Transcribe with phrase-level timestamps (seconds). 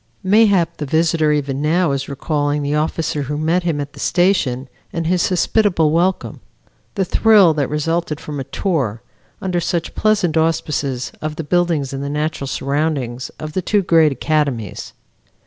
[0.23, 4.67] Mayhap the visitor even now is recalling the officer who met him at the station,
[4.91, 6.39] and his hospitable welcome;
[6.95, 9.03] the thrill that resulted from a tour,
[9.43, 14.11] under such pleasant auspices, of the buildings and the natural surroundings of the two great
[14.11, 14.93] academies.